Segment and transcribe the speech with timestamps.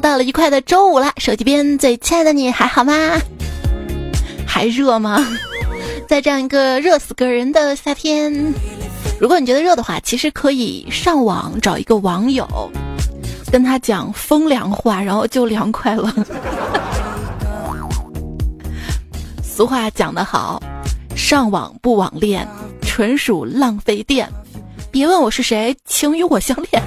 [0.00, 1.12] 到了愉快的周五了！
[1.18, 2.92] 手机边最亲爱的你还好吗？
[4.46, 5.24] 还热吗？
[6.08, 8.32] 在这样一个热死个人的夏天，
[9.20, 12.46] 如果你觉得热的话，其实可以上网找一个网友，
[13.52, 16.12] 跟他讲风凉话，然后就凉快了。
[19.42, 20.62] 俗话讲得好，
[21.16, 22.46] 上网不网恋，
[22.80, 24.28] 纯属浪费电。
[24.90, 26.82] 别问我是谁，请与我相恋。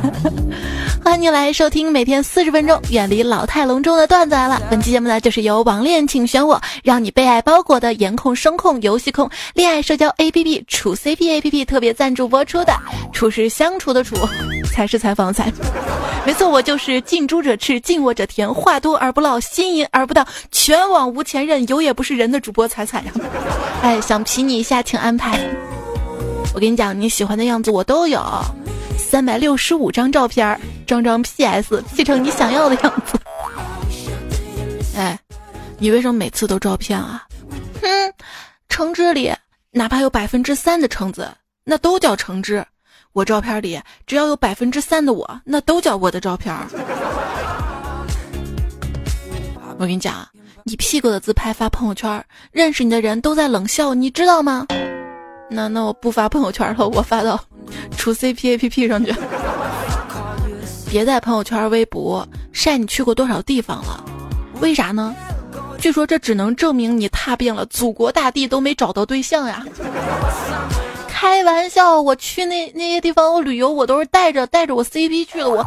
[1.04, 4.62] 欢迎你来收听每天四十分钟远离老态龙钟的段子来了。
[4.70, 12.74] 本期节目呢，就是由网恋请选我，让你被爱包裹的颜控、声控、游戏控、恋爱社交 APP 处 CP APP 特别赞助播出的。
[13.12, 14.16] 处是相处的处，
[14.72, 15.52] 才是采访才。
[16.24, 23.12] 没错，我就是近朱者赤，近我者甜，话多而不唠，心淫而不荡，全网无前任，有也不是人的主播彩彩呀。
[23.82, 25.40] 哎，想皮你一下，请安排。
[26.54, 28.22] 我跟你讲，你喜欢的样子我都有，
[29.12, 30.58] 三百六十五张照片，
[30.88, 33.20] 张张 PS，P 成你想要的样子。
[34.96, 35.20] 哎，
[35.78, 37.28] 你为什么每次都照片啊？
[37.82, 37.90] 哼，
[38.70, 39.30] 橙汁里
[39.72, 41.30] 哪怕有百分之三的橙子，
[41.66, 42.66] 那都叫橙汁。
[43.12, 43.78] 我照片里
[44.08, 46.56] 只要有百分之三的我，那都叫我的照片。
[49.78, 50.26] 我跟你讲，
[50.64, 54.68] 你屁股的自拍发朋友圈，认识你的人都在冷笑，你知道吗？
[55.50, 57.38] 那那我不发朋友圈了，我发到
[57.98, 59.14] 出 CP A P P 上去。
[60.90, 64.04] 别在朋友圈、微博晒你去过多少地方了，
[64.60, 65.16] 为啥呢？
[65.80, 69.66] 据说这只能证明你踏遍了祖国大地都没找到对象呀。
[71.08, 75.66] 开玩笑，我去那那些地方我旅游，我都是带着带着我 CP 去的，我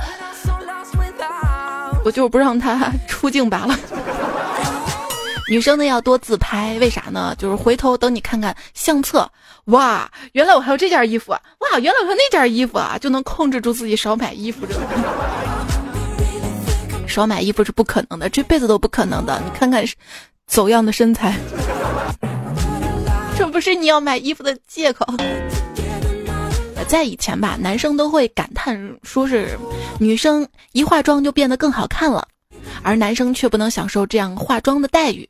[2.05, 3.77] 我就是不让他 出镜罢了。
[5.51, 7.35] 女生呢要多自拍，为啥呢？
[7.39, 9.31] 就是回头等你看看相册，
[9.67, 11.41] 哇，原来我还有这件衣服啊！
[11.61, 14.67] 哇，原来我还有那件衣服啊，就能控制住自己少买衣服。
[14.67, 14.75] 这
[17.07, 19.41] 少买衣服是不可能的，这辈子都不可能的。
[19.45, 19.85] 你看看
[20.47, 21.37] 走样的身材，
[23.37, 25.07] 这不是你要买衣服的借口。
[26.89, 29.59] 在以前吧，男生都会感叹说是
[29.99, 32.27] 女生一化妆就变得更好看了。
[32.83, 35.27] 而男生却不能享受这样化妆的待遇，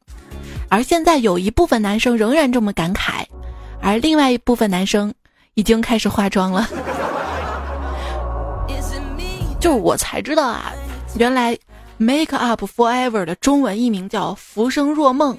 [0.69, 3.25] 而现在有一部分男生仍然这么感慨，
[3.81, 5.13] 而另外一部分男生
[5.55, 6.69] 已经开始化妆了。
[9.61, 10.73] 就是我才知道啊，
[11.17, 11.57] 原来
[11.97, 15.39] “make up forever” 的中文译名叫“浮生若梦”，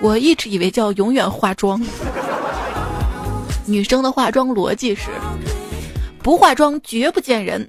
[0.00, 1.80] 我一直以为叫“永远化妆”。
[3.66, 5.10] 女生的化妆逻辑是：
[6.22, 7.66] 不化妆绝不见人，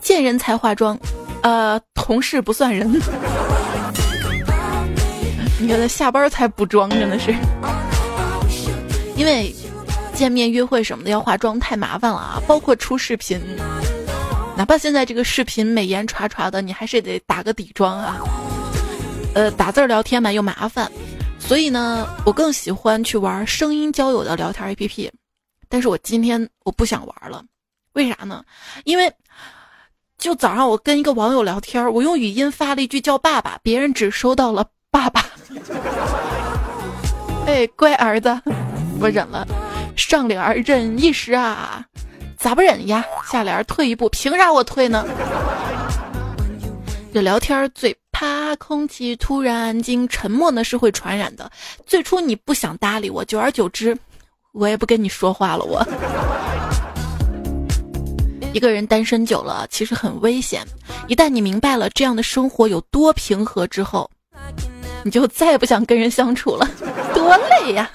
[0.00, 0.98] 见人才化妆。
[1.42, 2.98] 呃，同事不算人。
[5.60, 7.32] 你觉得下班才补妆，真的是，
[9.16, 9.54] 因为
[10.12, 12.42] 见面约会什么的要化妆太麻烦了啊！
[12.46, 13.40] 包括出视频，
[14.56, 18.18] 哪怕现在这个视频美颜刷刷的，你还是得打个底妆啊。
[19.34, 20.90] 呃，打字聊天嘛又麻烦，
[21.38, 25.10] 所以呢，我更喜欢去玩声音交友的聊天 APP。
[25.68, 27.44] 但是我今天我不想玩了，
[27.92, 28.44] 为啥呢？
[28.84, 29.12] 因为。
[30.16, 35.26] 就早上我跟一个网友聊天，我用语音发了一句叫爸爸，别人只收到了爸爸。
[37.46, 38.40] 哎，乖儿子，
[39.00, 39.46] 我忍了。
[39.96, 41.84] 上联忍一时啊，
[42.38, 43.04] 咋不忍呀？
[43.30, 45.04] 下联退一步，凭啥我退呢？
[47.12, 51.48] 这聊天最怕空气突然安静，沉默呢是会传染的。
[51.86, 53.96] 最初你不想搭理我，久而久之，
[54.52, 55.64] 我也不跟你说话了。
[55.64, 55.86] 我。
[58.52, 60.64] 一个人单身久了，其实很危险。
[61.06, 64.10] 一旦你明白了这样的生活有多平和之后，
[65.04, 66.68] 你就再也不想跟人相处了，
[67.14, 67.88] 多累呀！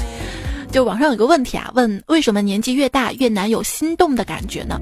[0.72, 4.80] 就网上有个问题啊，问为什么年纪越大越难有心动的感觉呢？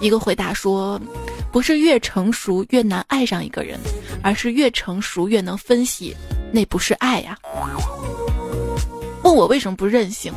[0.00, 1.00] 一个回答说，
[1.52, 3.78] 不是越成熟越难爱上一个人，
[4.22, 6.16] 而是越成熟越能分析
[6.52, 7.38] 那不是爱呀。
[9.22, 10.32] 问我为什么不任性？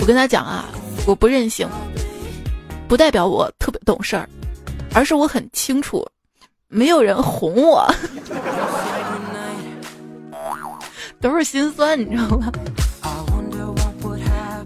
[0.00, 0.66] 我跟他讲啊，
[1.06, 1.68] 我不任性。
[2.88, 4.26] 不代表我特别懂事儿，
[4.94, 6.06] 而是我很清楚，
[6.68, 7.86] 没有人哄我，
[11.20, 12.52] 都是心酸，你知道吗？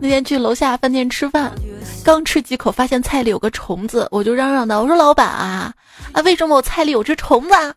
[0.00, 1.52] 那天去楼下饭店吃饭，
[2.04, 5.72] 刚吃几口，发现菜里有个虫子，我就嚷嚷道：“我说老板啊，
[6.12, 7.74] 啊，为什么我菜里有只虫子啊？”，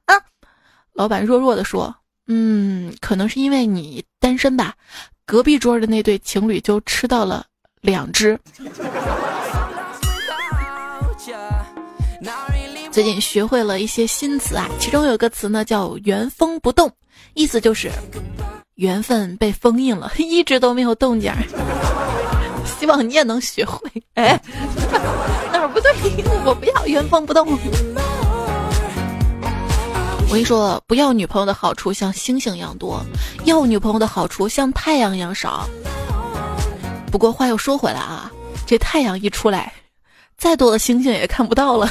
[0.94, 1.96] 老板弱弱的说
[2.28, 4.74] ：“嗯，可能是因为你单身吧，
[5.26, 7.46] 隔壁桌的那对情侣就吃到了
[7.82, 8.40] 两只。”
[12.92, 16.92] 最近学会了一些新词啊，其中有个词呢叫“原封不动”，
[17.36, 17.92] 意思就是
[18.76, 21.32] 缘分被封印了， 一直都没有动静。
[22.80, 23.80] 希望你也能学会。
[24.16, 24.40] 哎，
[25.54, 25.92] 哪儿不对？
[26.46, 27.48] 我不要原封不动。
[30.28, 33.00] 我跟你说，不要女朋友的好处像星星一样多，
[33.46, 35.68] 要女朋友的好处像太阳一样少。
[37.12, 38.32] 不过话又说回来啊，
[38.66, 39.72] 这太阳一出来，
[40.38, 41.90] 再多的星星也看不到了。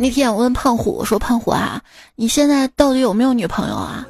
[0.00, 1.78] 那天我问胖虎，我说胖虎啊，
[2.16, 4.02] 你现在到底有没有女朋友啊？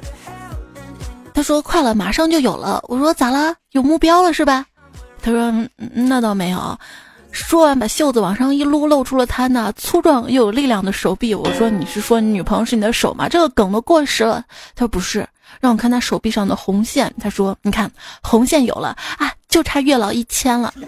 [1.33, 2.81] 他说快了，马上就有了。
[2.87, 3.53] 我说咋了？
[3.71, 4.65] 有目标了是吧？
[5.21, 5.53] 他说
[5.93, 6.79] 那倒没有。
[7.31, 11.35] 说完把袖子往上一撸，露出了他那粗壮又有力量的手臂。
[11.35, 13.27] 我说你是说你女朋友是你的手吗？
[13.27, 14.41] 这个梗都过时了。
[14.73, 15.27] 他说不是，
[15.59, 17.13] 让我看他手臂上的红线。
[17.19, 17.91] 他说你看
[18.23, 20.73] 红线有了啊，就差月老一千了。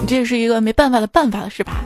[0.00, 1.80] 你这是一个没办法的办法了是吧？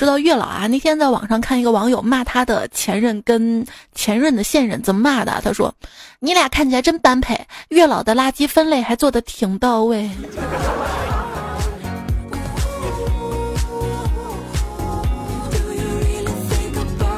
[0.00, 3.62] 说到月老啊，那天在网上看一个网友骂他的前任跟
[3.94, 5.42] 前任的现任，怎么骂的？
[5.44, 5.74] 他说
[6.20, 7.38] ：“你俩看起来真般配，
[7.68, 10.04] 月老的垃圾分类还做的挺到位。”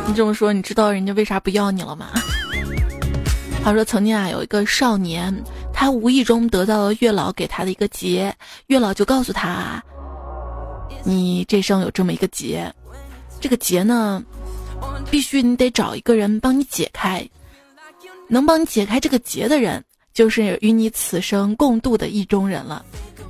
[0.08, 2.08] 你这么说，你知道人家为啥不要你了吗？
[3.62, 5.32] 他说曾经啊，有一个少年，
[5.72, 8.34] 他无意中得到了月老给他的一个结，
[8.66, 9.80] 月老就告诉他。
[11.04, 12.72] 你这生有这么一个结，
[13.40, 14.22] 这个结呢，
[15.10, 17.28] 必须你得找一个人帮你解开，
[18.28, 19.82] 能帮你解开这个结的人，
[20.14, 22.84] 就是与你此生共度的意中人了。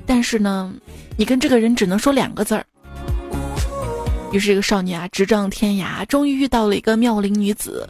[0.05, 0.73] 但是呢，
[1.17, 2.67] 你跟这个人只能说两个字儿。
[4.33, 7.89] 于是这个少年啊，直仗天涯，终于遇到了一个妙龄女子。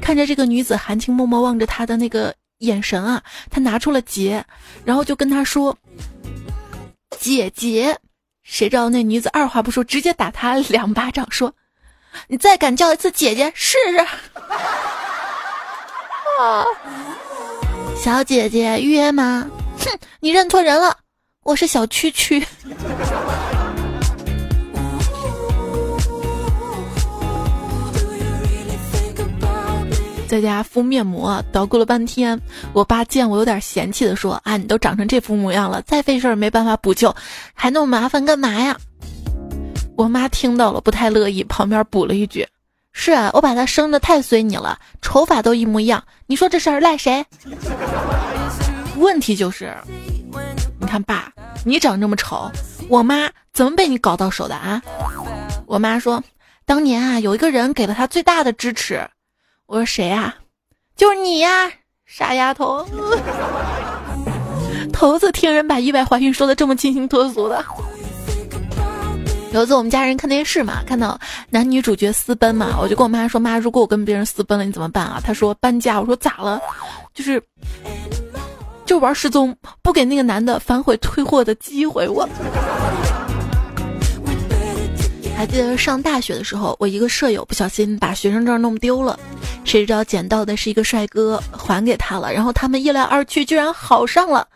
[0.00, 4.44] 看着这个女子含情脉脉望着他的那个眼神啊，他拿出了结，
[4.84, 5.76] 然后就跟他说
[7.18, 7.96] ：“姐姐。”
[8.52, 11.54] 谁知道那女子二话不说，直接打他两巴掌，说
[12.28, 13.96] ：“你再敢叫一次姐姐，试试。”
[16.38, 16.62] 啊，
[17.96, 19.50] 小姐姐约吗？
[19.78, 20.98] 哼，你认错人了，
[21.44, 22.44] 我是小蛐蛐。
[30.32, 32.40] 在家敷面膜，捣鼓了半天。
[32.72, 37.14] 我爸见我有点嫌弃的说：“啊，你都长成这副模样了，再费事儿没办法补救，
[37.52, 38.74] 还那么麻烦干嘛呀？”
[39.94, 42.48] 我妈听到了不太乐意，旁边补了一句
[42.92, 46.02] ：“是啊，我把他生的太随你了，丑法都一模一样。
[46.24, 47.22] 你说这事儿赖谁？
[48.96, 49.70] 问题就是，
[50.80, 51.30] 你看爸，
[51.62, 52.50] 你长这么丑，
[52.88, 54.80] 我妈怎么被你搞到手的啊？”
[55.68, 56.24] 我妈说
[56.64, 58.98] ：“当年啊，有一个人给了他最大的支持。”
[59.72, 60.34] 我说谁呀？
[60.94, 61.72] 就是你呀，
[62.04, 62.86] 傻丫头！
[64.92, 67.64] 头次听人把意外怀孕说的这么清新脱俗的。
[69.54, 76.60] 有一次我们家人看电视嘛，看到男女主角私奔嘛，我就跟我妈说：“妈，如果我跟别人私奔了，你怎么办啊？”她说：“搬家。”我说：“咋了？
[77.14, 77.42] 就是
[78.84, 82.28] 就玩失踪，不给那个男的反悔退货的机会。”我。
[85.36, 89.18] 还记得上大学的时候，我一个舍友不小心把学生证弄丢了，
[89.64, 92.32] 谁知道捡到的是一个帅哥，还给他了。
[92.32, 94.46] 然后他们一来二去，居然好上了。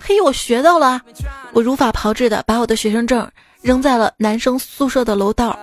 [0.00, 1.00] 嘿，我学到了，
[1.52, 3.28] 我如法炮制的把我的学生证
[3.60, 5.58] 扔在了男生宿舍的楼道。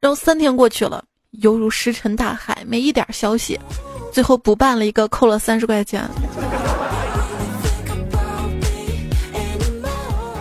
[0.00, 3.58] 然后三天过去了，犹如石沉大海，没一点消息。
[4.12, 6.02] 最后补办了一个，扣了三十块钱。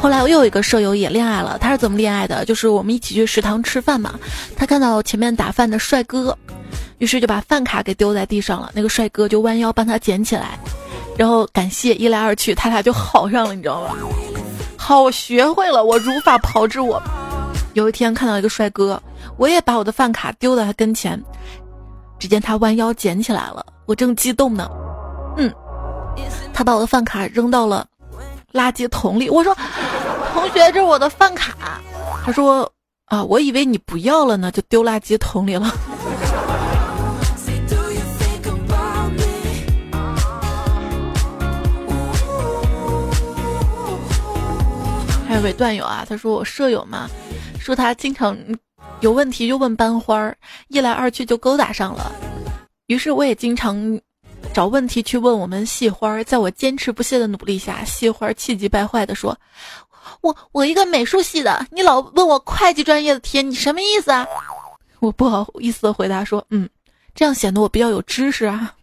[0.06, 2.46] 后来我又有一个舍友也恋爱了，他是怎么恋爱的？
[2.46, 4.14] 就是我们一起去食堂吃饭嘛，
[4.56, 6.38] 他看到前面打饭的帅哥，
[7.00, 8.70] 于是就把饭卡给丢在地上了。
[8.76, 10.60] 那个帅哥就弯腰帮他捡起来，
[11.18, 13.96] 然后感谢一来二去，他俩就好上了，你知道吧？
[14.78, 16.80] 好，我学会了，我如法炮制。
[16.80, 17.02] 我
[17.74, 19.02] 有一天看到一个帅哥，
[19.38, 21.20] 我也把我的饭卡丢在他跟前，
[22.20, 24.70] 只见他弯腰捡起来了，我正激动呢，
[25.38, 25.52] 嗯，
[26.54, 27.88] 他把我的饭卡扔到了
[28.56, 29.56] 垃圾桶里，我说。
[30.34, 31.80] 同学，这是我的饭卡。
[32.26, 32.70] 他说
[33.08, 35.68] ：“啊，我以为你不要了呢，就丢垃圾桶里了。
[45.26, 47.08] ”还有位段友啊，他说我舍友嘛，
[47.60, 48.38] 说他经常
[49.00, 50.36] 有问题就问班花儿，
[50.68, 52.12] 一来二去就勾搭上了。
[52.88, 54.00] 于是我也经常
[54.56, 59.38] 找问题去问我们系花儿，在我坚持不懈的努力下，系花气急败坏地说。
[60.22, 64.26] 我我一个美术系的，你老问我会计专业的题，你什么意思啊？
[65.02, 66.70] 我不好意思的回答说，嗯，
[67.14, 68.74] 这样显得我比较有知识啊。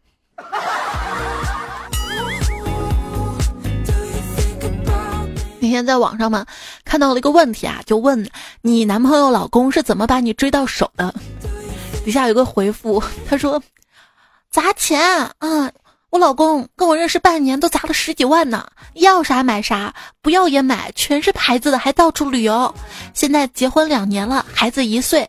[5.59, 6.45] 那天在网上嘛，
[6.85, 8.29] 看到了一个问题啊，就问
[8.61, 11.15] 你男朋友老公是怎么把你追到手的？
[12.05, 13.63] 底下有个回复，他说
[14.53, 15.01] 砸钱
[15.39, 15.73] 啊，
[16.11, 22.75] 我老公跟我认识半年都砸了十几万呢，要啥买啥，不要也买，全是牌子的，还到处旅游。
[23.15, 25.27] 现在结婚两年了，孩子一岁，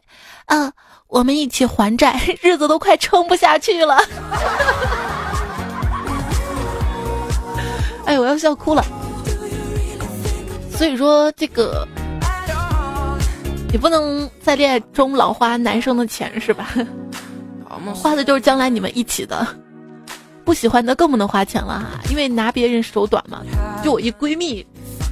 [0.47, 0.69] 嗯，
[1.07, 3.97] 我们一起还债， 日子都快撑不下去了。
[8.05, 8.85] 哎，我要笑哭了。
[10.75, 11.87] 所以说这个，
[13.71, 16.73] 你不能在恋爱中老花男生的钱是吧？
[17.91, 19.45] 花的就是将来你们一起的。
[20.45, 23.41] 不喜欢的更不能花钱了哈，因为拿别人手短嘛。
[23.81, 24.65] 就我一闺蜜，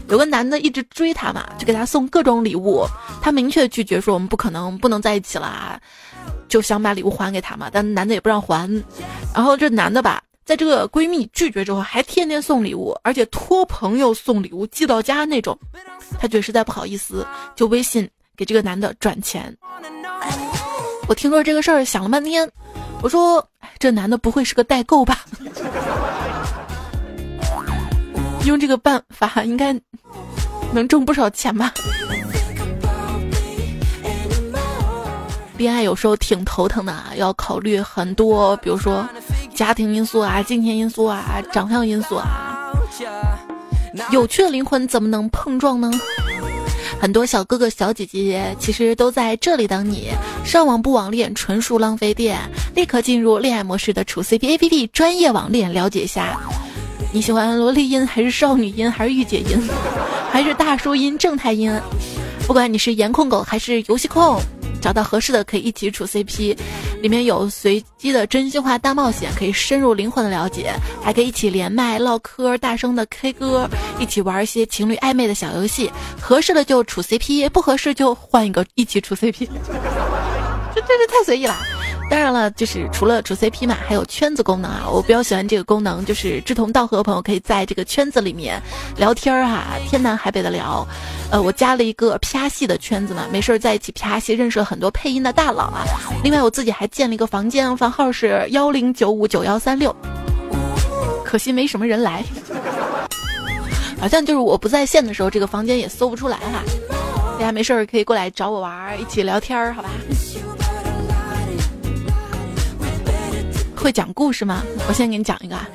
[0.10, 2.86] 有个男的一直追她嘛，就给她送各种礼物，
[3.22, 5.80] 她明确拒绝说我们不可能不能在一起了，
[6.50, 8.70] 就想把礼物还给他嘛，但男的也不让还。
[9.34, 15.58] 然后这男的吧，在这个闺蜜拒绝之后，还天天送礼物，而且托朋友送礼物寄到家那种。
[16.20, 17.26] 她觉得实在不好意思，
[17.56, 19.56] 就微信给这个男的转钱。
[21.12, 22.50] 我听说这个事儿，想了半天。
[23.02, 23.46] 我说，
[23.78, 25.26] 这男的不会是个代购吧？
[28.48, 29.78] 用这个办法应该
[30.72, 31.74] 能挣不少钱吧？
[35.58, 39.06] 恋爱有时候挺头疼的，要考虑很多，比如说
[39.54, 42.72] 家庭因素啊、金钱因素啊、长相因素啊。
[44.12, 45.92] 有趣的灵魂怎么能碰撞呢？
[47.02, 50.10] 很多小哥哥小姐姐其实都在这里等你。
[50.46, 52.38] 上网不网恋，纯属浪费电。
[52.76, 56.40] 立刻进入恋爱模式的处 CP APP，专业网恋了解一下。
[57.12, 59.60] 你喜欢萝莉音还是少女音还是御姐音，
[60.32, 61.76] 还是大叔音正太音？
[62.46, 64.40] 不管你是颜控狗还是游戏控。
[64.82, 66.58] 找到合适的可以一起处 CP，
[67.02, 70.74] 里面有随机的真心话大冒险，可以深入灵魂的了解，
[71.04, 73.70] 还可以一起连麦唠嗑，大声的 K 歌，
[74.00, 75.92] 一起玩一些情侣暧昧的小游戏。
[76.20, 79.48] 合适的就处 CP，不合适就换一个一起处 CP。
[80.74, 81.56] 这真是太随意了。
[82.12, 84.84] 当然了，就是除了主 CP 嘛，还有圈子功能啊。
[84.86, 88.62] 我比较喜欢这个功能，就是志同道合的朋友可以在这个圈子里面
[88.98, 90.86] 聊天儿哈，天南海北的聊。
[91.32, 95.86] 呃，我加了一个啪戏的圈子嘛，没事儿在一起啪戏，认识了很多配音的大佬啊。
[96.22, 99.96] 另外，我自己还建了一个房间，房号是幺零九五九幺三六，
[101.24, 102.26] 可惜没什么人来。
[104.02, 106.62] 好像就是我不在线的时候，这个房间也搜不出来哈。
[107.40, 109.90] 大家没事儿可以过来找我玩儿，一起聊天儿，好吧？
[113.82, 114.62] 会讲故事吗？
[114.88, 115.68] 我先给你讲一个啊，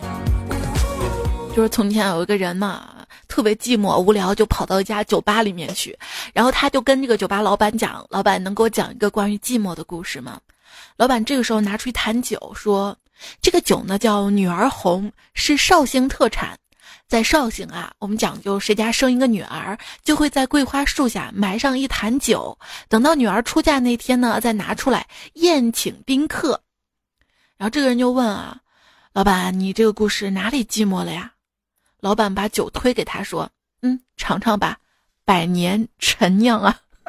[1.57, 5.99] 就是从前有一个人嘛，特别寂寞无聊，就跑到一家酒吧里面去，
[6.33, 10.39] 然后他就跟这个酒吧老板讲：“老板能给我讲一个关于寂寞的故事吗？”
[10.97, 12.97] 老板这个时候拿出一坛酒，说
[13.43, 16.57] ：“这个酒呢叫女儿红，是绍兴特产，
[17.09, 22.57] 在绍兴啊，我们讲究谁家生一个女儿，就会在桂花树下埋上一坛酒，
[22.89, 26.63] 等到女儿出嫁那天呢，再拿出来宴请宾客。”
[27.59, 28.59] 然后这个人就问啊，
[29.15, 31.33] 老板，你这个故事哪里寂寞了呀？
[32.01, 33.49] 老板把酒推给他说
[33.81, 34.77] ：“嗯，尝尝吧，
[35.25, 36.79] 百年陈酿啊。”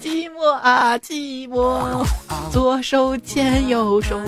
[0.00, 2.06] 寂寞啊，寂寞，
[2.52, 4.20] 左手牵右手。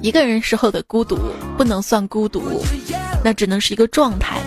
[0.00, 1.18] 一个人时候的孤独
[1.56, 2.62] 不能算孤独，
[3.24, 4.40] 那只能是一个状态。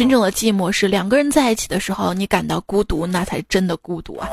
[0.00, 4.26] 真正的寂寞是两个人在一起的时候，你感到孤独，那才真的孤独啊！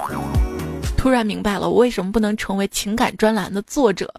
[0.96, 4.10] 突然明白了，我为什么不能成为情感专栏的作者，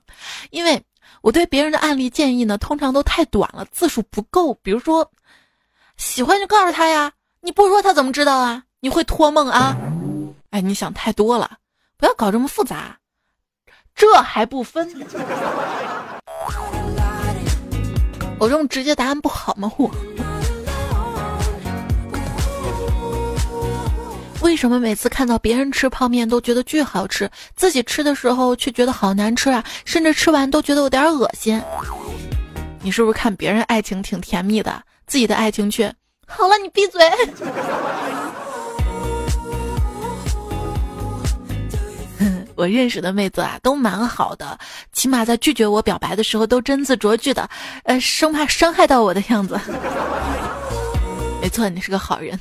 [0.50, 0.78] 因为
[1.22, 4.52] 我对别人的案例建议呢，通常都太短了，字数不够。
[4.62, 5.10] 比如说，
[5.96, 8.62] 喜欢就告诉他呀，你不说他怎么知道啊？
[8.80, 9.74] 你会托梦啊？
[10.50, 11.56] 哎，你想太多了，
[11.96, 12.94] 不要搞这么复杂，
[13.94, 14.86] 这还不分？
[18.38, 19.72] 我这种直接答案不好吗？
[19.78, 19.90] 我。
[24.40, 29.62] 为什么每次看到别人吃泡面都觉得巨好吃，自己吃的时候却觉得好难吃啊？
[29.84, 31.60] 甚至吃完都觉得有点恶心。
[32.80, 35.92] 你是不是看别人爱情挺甜蜜的，自己的爱情却……
[36.26, 37.02] 好了，你闭嘴。
[42.54, 44.58] 我认识的妹子啊，都蛮好的，
[44.92, 47.48] 起码在拒绝我表白的时候都真字酌句的，
[47.84, 49.58] 呃，生怕伤害到我的样子。
[51.40, 52.38] 没错，你是个好人。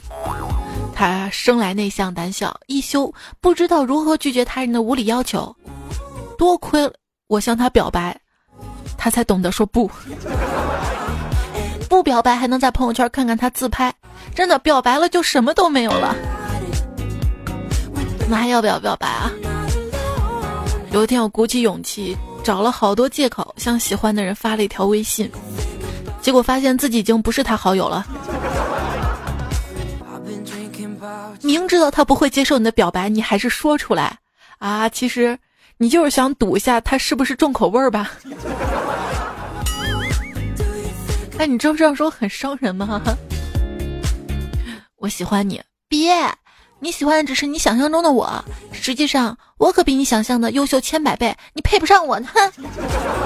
[0.97, 5.55] 他生来内向胆小，一休，不知道如何拒绝他人的无理要求。
[6.39, 6.91] 多亏
[7.27, 8.19] 我向他表白，
[8.97, 9.87] 他才懂得说不。
[11.87, 13.93] 不表白还能在朋友圈看看他自拍，
[14.33, 16.15] 真的表白了就什么都没有了。
[18.27, 19.31] 那还要不要表白啊？
[20.91, 25.31] 有一天我鼓起勇气，找了好多借口向喜欢的人发了一条微信，
[26.23, 28.03] 结果发现自己已经不是他好友了。
[31.41, 34.17] 明知道他不会接受你的表白，你还是说出来
[34.59, 35.37] 啊，其实
[35.77, 38.11] 你就是想赌一下他是不是重口味儿吧？
[41.37, 43.01] 哎，你知道这样说很伤人吗？
[44.97, 46.11] 我喜欢你，别，
[46.79, 52.27] 你喜欢的只是你想象中的我，实际上我可比你想象的优秀千百倍，你配不上我，呢！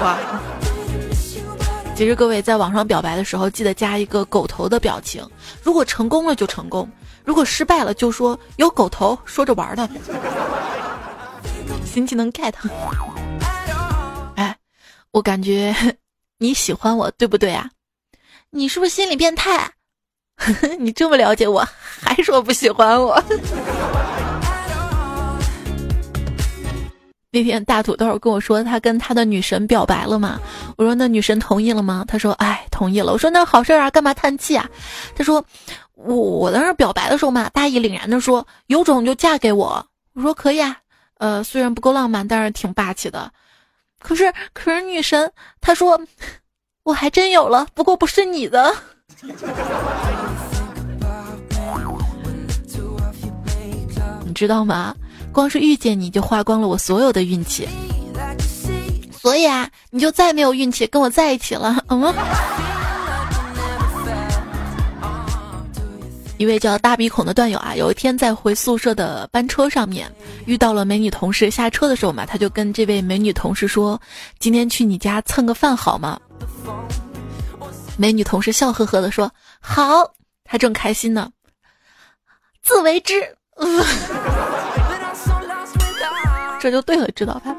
[0.02, 0.18] 哇！
[1.94, 5.26] 其实各位在网上表白的时候，记得加一个狗头的表情，
[5.62, 6.88] 如果成功了就成功，
[7.24, 9.88] 如果失败了就说有狗头，说着玩的。
[11.84, 12.54] 新技能 get。
[14.36, 14.56] 哎，
[15.10, 15.74] 我感觉
[16.38, 17.70] 你喜欢我，对不对啊？
[18.50, 19.70] 你是不是心理变态？
[20.78, 21.66] 你这么了解我，
[22.00, 23.22] 还说不喜欢我？
[27.32, 30.38] 那天大土豆跟我说，他跟他的女神表白了嘛？
[30.76, 32.04] 我说那女神同意了吗？
[32.06, 33.10] 他说哎，同意了。
[33.10, 34.68] 我说那好事啊，干嘛叹气啊？
[35.16, 35.42] 他说
[35.94, 39.84] 我我在那表白的时候嘛，大义凛然的说有种就嫁给我。
[40.12, 40.76] 我说可以啊，
[41.18, 43.32] 呃，虽然不够浪漫，但是挺霸气的。
[43.98, 46.00] 可是可是女神她说。
[46.84, 48.74] 我还真有了，不过不是你的。
[54.26, 54.92] 你知道吗？
[55.32, 57.66] 光是遇见你就花光了我所有的运气，
[59.10, 61.82] 所以啊，你就再没有运气跟我在一起了。
[61.88, 62.14] 嗯。
[66.36, 70.12] 一位叫大鼻孔的段友啊，有一天在回宿舍的班车上面
[70.44, 74.00] 遇到了美女同事，下车的时候嘛，他就跟这位美女同事说
[74.40, 76.18] ：“今天去你家蹭个饭好吗？”
[77.96, 80.12] 美女同事笑呵呵的说：“好。”
[80.44, 81.30] 他正开心呢，
[82.62, 83.14] 自为之。
[86.62, 87.52] 这就对了，知道吧？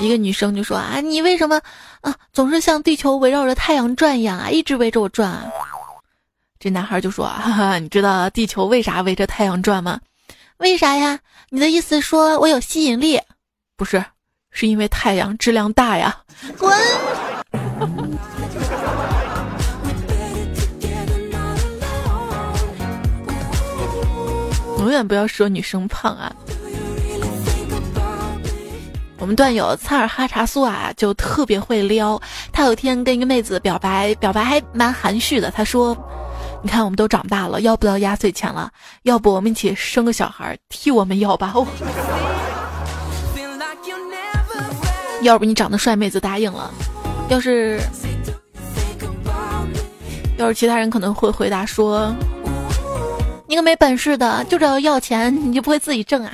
[0.00, 1.60] 一个女生就说：“啊，你为什么
[2.00, 5.50] 啊总是像地球围绕着太阳转一样啊，一直围着我转啊？”
[6.60, 9.98] 这男孩就说：“哈哈，你知道地球为啥围着太阳转吗？
[10.58, 11.18] 为啥呀？
[11.50, 13.20] 你的意思说我有吸引力？
[13.76, 14.04] 不是，
[14.52, 16.16] 是因为太阳质量大呀！
[16.56, 16.72] 滚！
[24.78, 26.32] 永远不要说女生胖啊！
[29.26, 32.22] 我们段友擦尔哈查苏啊，就特别会撩。
[32.52, 35.50] 他有天跟一个妹子表白，表白还蛮含蓄的。
[35.50, 35.96] 他说。”
[36.62, 38.70] 你看，我们都长大了，要不到压岁钱了，
[39.02, 41.50] 要不我们一起生个小孩替我们要吧？
[41.56, 41.66] 哦
[45.22, 46.70] 要不你长得帅，妹子答应了；
[47.28, 47.80] 要是
[50.36, 52.14] 要是其他人可能会回答说
[53.48, 56.32] ：“你个没本事的，就知道要钱，你就不会自己挣啊？”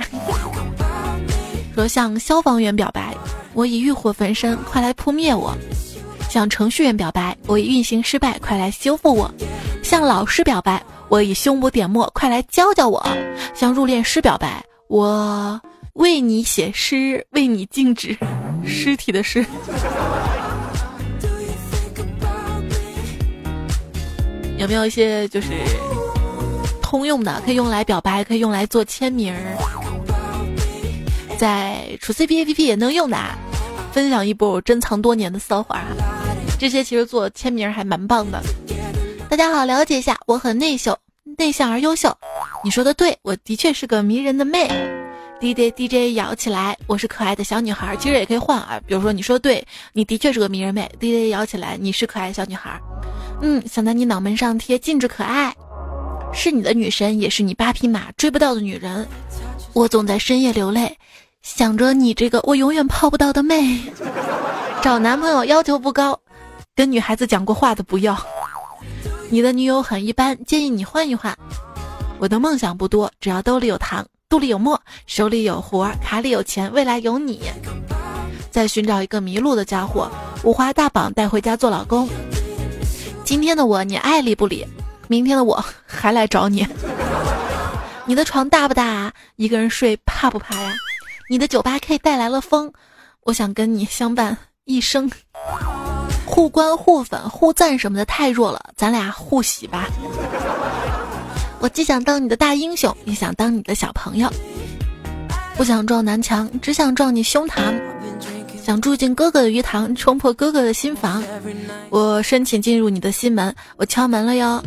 [1.73, 3.15] 说向消防员表白，
[3.53, 5.55] 我已欲火焚身，快来扑灭我。
[6.29, 9.27] 向程序员表白，我已运行失败，快来修复我；
[9.83, 13.03] 向老师表白，我已胸无点墨，快来教教我；
[13.55, 15.59] 向入殓师表白，我
[15.93, 18.15] 为你写诗，为你静止，
[18.63, 19.43] 尸体的尸。
[24.57, 25.49] 有没有一些就是
[26.81, 29.57] 通用的，可以用来表白，可以用来做签名儿，
[31.43, 33.17] 在楚 C P A P P 也能用的。
[33.91, 35.81] 分享一波我珍藏多年的骚话。
[36.57, 38.41] 这些其实做签名还蛮棒的。
[39.29, 40.97] 大家好，了解一下，我很内秀，
[41.37, 42.17] 内向而优秀。
[42.63, 44.71] 你说的对，我的确是个迷人的妹。
[45.41, 47.93] DJ DJ 摇起来，我是可爱的小女孩。
[47.97, 50.89] 其实也可以换啊，比如说你说对，你的确是个迷人妹。
[50.97, 52.79] DJ 摇起来，你是可爱小女孩。
[53.41, 55.53] 嗯，想在你脑门上贴静止可爱，
[56.33, 59.05] 是你的女神，也是你八匹马追不到的女人。
[59.73, 60.95] 我总在深夜流泪，
[61.43, 63.79] 想着你这个我永远泡不到的妹。
[64.81, 66.17] 找男朋友要求不高。
[66.73, 68.17] 跟女孩子讲过话的不要，
[69.29, 71.37] 你的女友很一般，建议你换一换。
[72.17, 77.41] 我的梦想不多，只要兜里有糖，肚里有墨，手里有活，卡里有钱，未来有你。
[78.49, 80.09] 再寻找一个迷路的家伙，
[80.43, 82.09] 五花大绑带回家做老公。
[83.23, 84.65] 今天的我你爱理不理，
[85.07, 86.65] 明天的我还来找你。
[88.07, 89.13] 你的床大不大？
[89.35, 90.73] 一个人睡怕不怕呀？
[91.29, 92.71] 你的九八 K 带来了风，
[93.23, 95.09] 我想跟你相伴一生。
[96.25, 99.87] 互关互粉互赞什么的太弱了，咱俩互喜吧。
[101.59, 104.29] 我既想当你的大英雄，也想当你的小朋友。
[105.55, 107.73] 不想撞南墙，只想撞你胸膛。
[108.61, 111.23] 想住进哥哥的鱼塘，冲破哥哥的心房。
[111.89, 114.61] 我申请进入你的心门，我敲门了哟。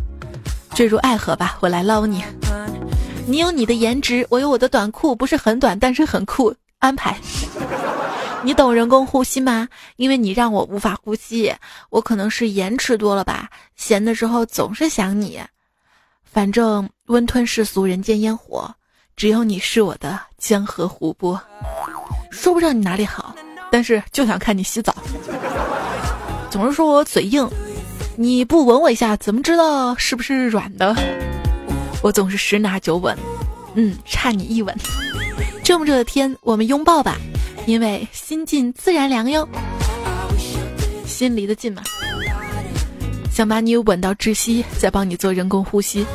[0.75, 2.23] 坠入爱河吧，我来捞你。
[3.29, 6.55] 你有你的颜值，我有我的短裤，不是很短，但是很酷。
[6.79, 7.19] 安排。
[8.45, 9.67] 你懂人工呼吸吗？
[9.97, 11.53] 因为你让我无法呼吸。
[11.91, 15.41] 我可能是盐吃多了吧，闲的时候总是想你。
[16.23, 18.73] 反正温吞世俗人间烟火，
[19.17, 21.41] 只有你是我的江河湖泊。
[22.31, 23.35] 说不上你哪里好，
[23.73, 24.95] 但是就想看你洗澡。
[26.49, 27.49] 总是说我嘴硬，
[28.15, 30.95] 你不吻我一下，怎么知道是不是软的？
[32.07, 33.19] 我总是十拿九稳，
[33.75, 34.73] 嗯，差你一吻。
[35.65, 37.17] 这么热的天，我们拥抱吧，
[37.67, 39.45] 因为心静自然凉哟。
[41.05, 41.83] 心离得近嘛，
[43.33, 46.07] 想把你吻到窒息，再帮你做人工呼吸。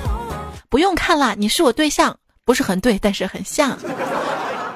[0.69, 3.77] 不用看了，你是我对象，不是很对，但是很像。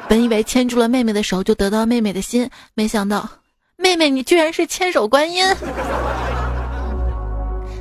[0.09, 3.25] 本以为牵住了妹妹的手就得到妹妹的心，没想到
[3.77, 5.45] 妹妹你居然是千手观音。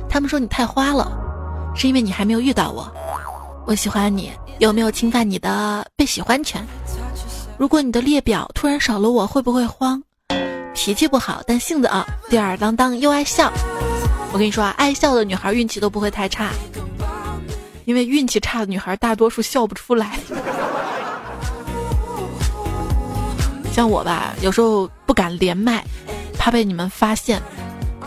[0.09, 1.11] 他们说你太花了，
[1.75, 2.89] 是因为你还没有遇到我。
[3.67, 6.63] 我喜欢你，有没有侵犯你的被喜欢权？
[7.57, 9.99] 如果你的列表突然少了我，会不会慌？
[10.75, 13.51] 脾气不好，但性子傲，吊儿郎当又爱笑。
[14.31, 16.51] 我跟你说啊，爱笑的女孩运气都不会太差，
[17.85, 20.19] 因为运气差的女孩大多数笑不出来。
[23.73, 25.83] 像我吧，有时候不敢连麦，
[26.37, 27.41] 怕被你们发现，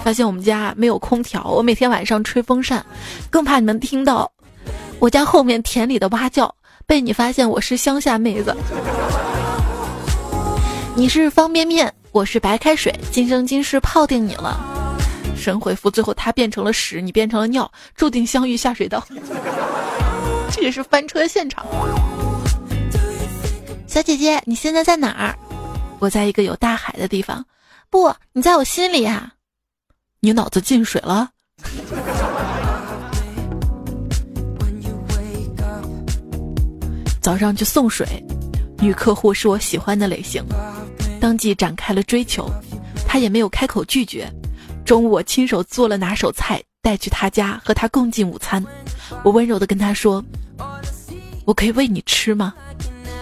[0.04, 2.86] 发现我们家没有空调，我每天晚上吹风扇，
[3.28, 4.30] 更怕你们听到
[5.00, 6.52] 我家后面田里的蛙叫，
[6.84, 8.54] 被你发现我是乡下妹子。
[10.96, 14.58] 你是方便面，我是白开水，今生今世泡定你了。
[15.36, 19.06] 神回复，最后他变成了屎，你变成了尿，注定相遇下水道。
[20.50, 21.64] 这也是翻车现场。
[23.86, 25.38] 小姐姐，你现在在哪儿？
[26.00, 27.44] 我在一个有大海的地方。
[27.88, 29.32] 不，你在我心里呀。
[30.20, 31.30] 你脑子进水了？
[37.28, 38.06] 早上去送水，
[38.78, 40.42] 女客户是我喜欢的类型。
[41.20, 42.50] 当即展开了追求，
[43.06, 44.32] 他也没有开口拒绝。
[44.82, 48.64] 中午我亲手做了拿手菜，带去他家和他共进午餐。
[49.22, 50.24] 我温柔的跟他说
[51.44, 52.54] ：“我可以喂你吃吗？”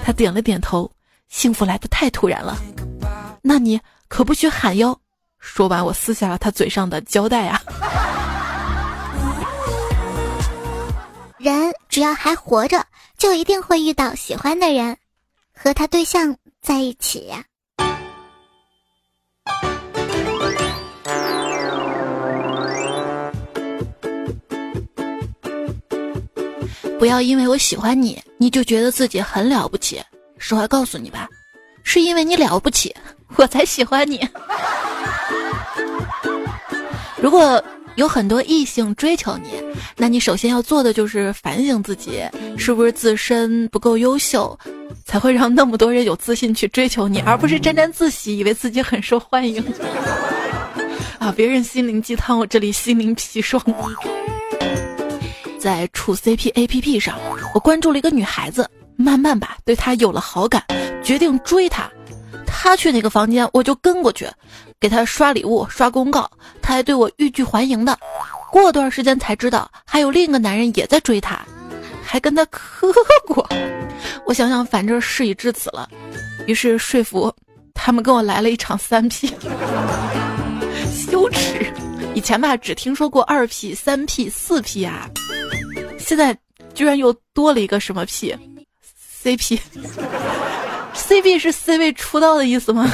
[0.07, 0.89] 他点了点头。
[1.29, 2.57] 幸福来的太突然了，
[3.43, 4.97] 那你可不许喊哟。
[5.41, 7.61] 说完，我撕下了他嘴上的胶带啊。
[11.39, 12.85] 人只要还活着，
[13.17, 14.97] 就一定会遇到喜欢的人，
[15.55, 17.33] 和他对象在一起。
[26.99, 30.03] 不要因为我喜欢你，你就觉得自己很了不起。
[30.39, 31.29] 实话告诉你吧，
[31.83, 32.95] 是因为你了不起，
[33.37, 34.29] 我才喜欢你。
[37.17, 37.63] 如果
[37.97, 39.51] 有很多异性追求你，
[39.97, 42.23] 那你首先要做的就是反省自己，
[42.57, 44.59] 是不是自身不够优秀，
[45.05, 49.65] 才会让那么多人有自信去追求你，而不是沾沾自喜，以为自己很受欢迎。
[51.19, 53.63] 啊，别人心灵鸡汤，我这里心灵砒霜。
[55.59, 57.19] 在处 CP APP 上，
[57.55, 60.63] 我关注了一个女孩子，慢慢吧对她有了好感，
[61.03, 61.91] 决定追她。
[62.59, 64.27] 他去哪个房间，我就跟过去，
[64.81, 66.29] 给他刷礼物、刷公告，
[66.63, 67.97] 他还对我欲拒还迎的。
[68.51, 71.39] 过段时间才知道，还有另一个男人也在追他，
[72.03, 72.91] 还跟他磕
[73.27, 73.47] 过。
[74.25, 75.89] 我想想，反正事已至此了，
[76.47, 77.33] 于是说服
[77.75, 79.31] 他们跟我来了一场三 P，
[80.91, 81.71] 羞耻。
[82.15, 85.09] 以前吧，只听说过二 P、三 P、四 P 啊。
[85.99, 86.37] 现在
[86.75, 89.61] 居然又多了一个什么 P，CP
[90.97, 92.91] P，CP，CP 是 C 位出道的意思吗？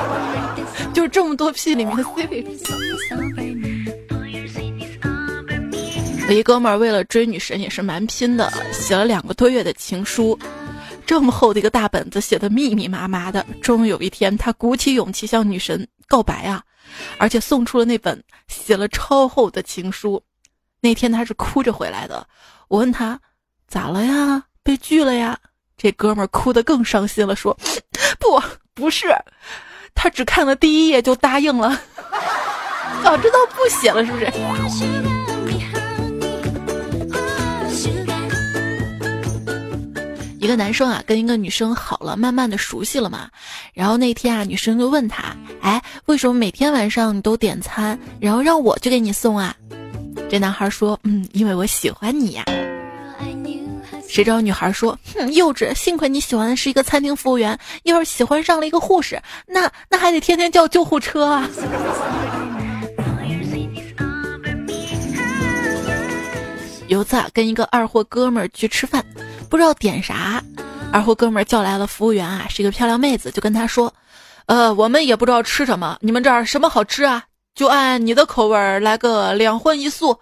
[0.94, 2.46] 就这么多 P 里面的 C 位。
[6.28, 10.38] 我一哥们儿为了追女神也是蛮拼的，写了两个多月的情书，
[11.06, 16.62] 这么厚的一个大本子写的密密麻麻的，终于有一天他鼓起勇气向女神告白啊，
[17.18, 20.22] 而且送出了那本写了超厚的情书。
[20.80, 22.26] 那天他是哭着回来的，
[22.68, 23.18] 我问他
[23.66, 24.44] 咋了呀？
[24.62, 25.38] 被拒了呀？
[25.78, 27.56] 这哥们儿哭得更伤心了，说
[28.18, 28.42] 不
[28.74, 29.06] 不是，
[29.94, 31.80] 他只看了第一页就答应了，
[33.02, 34.30] 早知道不写了是不是？
[40.40, 43.28] 一个男生啊，跟一个女生好了，慢慢的熟悉了嘛。
[43.74, 49.54] 然后那天啊，女生就问他，哎，为什么每天晚上你都点餐，然后让我去给你送啊？
[50.30, 52.44] 这男孩说：“嗯，因为我喜欢你呀。”
[54.08, 55.74] 谁知道女孩说：“哼，幼稚！
[55.74, 61.46] 幸亏你喜欢的是一个餐厅服务员，要是喜欢上了一个护士，那那还得天天叫救护车啊。
[66.88, 69.04] ”有次啊，跟一个二货哥们儿去吃饭，
[69.50, 70.42] 不知道点啥，
[70.90, 73.92] 二货哥们儿叫来了服务员啊，是一个漂亮妹子，就跟他说
[74.46, 80.18] ：“呃，我们也不知道吃什么，你们这儿什么好吃啊？”就按你的口味来个两荤一素。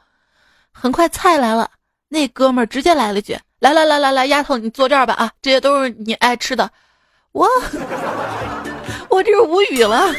[0.72, 1.70] 很快菜来了，
[2.08, 6.70] 那哥们儿直接来了句：“来来来来来，丫头，你坐这儿吧啊，这些都是你爱吃的。
[7.32, 7.46] 我
[9.08, 10.14] 我这是无语了，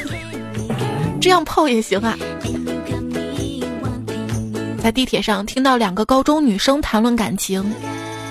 [1.22, 2.18] 这样泡也行啊。
[4.82, 7.74] 在地铁上听到两个高中女生谈论感情，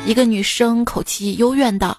[0.06, 1.96] 一个女生口气幽怨道：“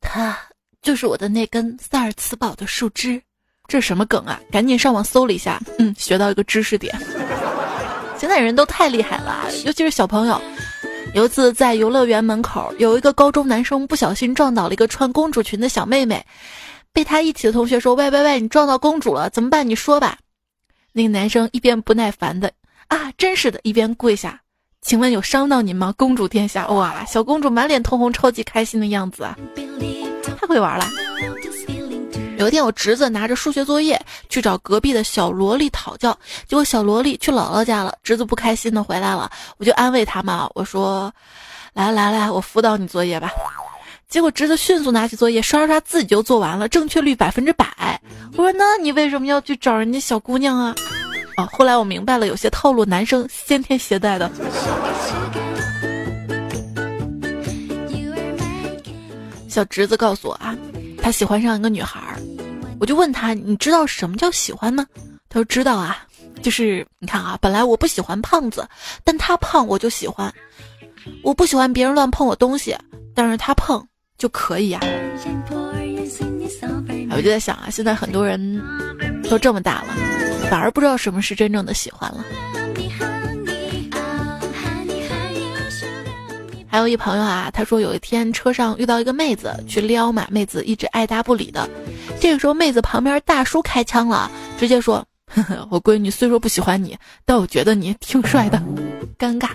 [0.00, 0.38] 他
[0.80, 3.20] 就是我的那根萨尔茨堡的树枝。”
[3.68, 4.40] 这什么梗啊？
[4.50, 6.94] 赶紧上网搜了一下，嗯，学到一个知识点。
[8.16, 10.40] 现在人都太厉害了，尤其是小朋友。
[11.14, 16.24] 有一次在游乐园门口，有一个高中男生不小心撞倒了一个穿公主裙的小妹妹，
[16.92, 19.68] 被他一起的同学说：“喂喂喂，你撞到公主了，怎么办？
[19.68, 20.18] 你说吧。”
[20.92, 22.52] 那个男生一边不耐烦的
[22.88, 24.40] 啊，真是的，一边跪下，
[24.82, 25.92] 请问有伤到您吗？
[25.96, 29.36] 公主殿下，哇，小公主满脸通红，超级开心的样子啊，
[30.38, 30.86] 太会玩了。
[32.38, 37.92] 有一天，我侄子拿着数学作业去找隔壁的小萝莉讨教，结果小萝莉去姥姥家了。
[38.04, 41.12] 侄子不开心的回来了，我就安慰他嘛，我说
[41.74, 43.28] ：“来来来，我辅导你作业吧。”
[44.08, 48.00] 结果侄子迅速拿起作业刷刷刷，自己就做完了，正确率百分之百。
[48.36, 50.72] 我说：“那你为什么要去找人家小姑娘啊？”
[51.34, 54.30] 啊，后来我明白了，有些套路男生先天携带的。
[59.48, 60.56] 小侄子告诉我啊。
[61.02, 62.18] 他喜欢上一个女孩儿，
[62.78, 64.86] 我就问他：“你知道什么叫喜欢吗？”
[65.30, 66.06] 他说：“知道啊，
[66.42, 68.66] 就是你看啊，本来我不喜欢胖子，
[69.04, 70.32] 但他胖我就喜欢。
[71.22, 72.76] 我不喜欢别人乱碰我东西，
[73.14, 73.82] 但是他碰
[74.18, 74.80] 就可以呀。”
[77.10, 78.62] 我就在想啊，现在很多人
[79.28, 79.88] 都这么大了，
[80.50, 82.24] 反而不知道什么是真正的喜欢了。
[86.70, 91.68] 还有一朋友啊，他说有一天车上遇到一个妹子去撩嘛，妹子一直爱搭不理的。
[92.20, 98.62] 这个时候妹子旁边大叔开枪了，直接说：“呵呵，我闺女虽说不喜欢你，但我觉得你挺帅的。”
[99.18, 99.50] 尴尬。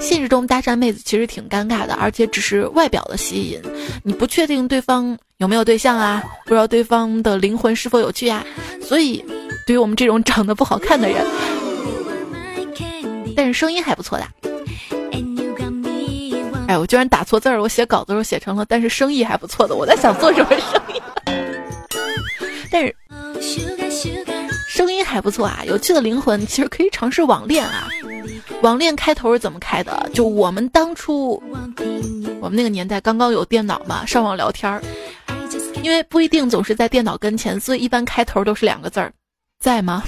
[0.00, 3.60] 现实中搭讪妹子其实挺尴尬的，而且只是外表的吸引，
[4.02, 8.44] 你不确定对方有没有对象啊，不知道对方的灵魂是否有趣啊。
[8.80, 9.24] 所以，
[9.66, 11.24] 对于我们这种长得不好看的人，
[13.36, 14.51] 但是声音还不错的。
[16.72, 17.60] 哎，我居然打错字儿！
[17.60, 19.76] 我写稿子时候写成了，但是生意还不错的。
[19.76, 21.02] 我在想做什么生意，
[22.72, 22.96] 但是
[24.70, 25.62] 声音还不错啊！
[25.66, 27.90] 有趣的灵魂其实可以尝试网恋啊。
[28.62, 30.08] 网恋开头是怎么开的？
[30.14, 31.42] 就我们当初，
[32.40, 34.82] 我们那个年代刚刚有电脑嘛，上网聊天儿，
[35.82, 39.12] 因为不一定总是在电脑跟前，所以一般开头都是两个字儿，
[39.60, 40.02] 在吗？